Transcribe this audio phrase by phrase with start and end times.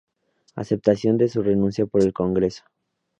[0.55, 2.63] Aceptación de su renuncia por el Congreso.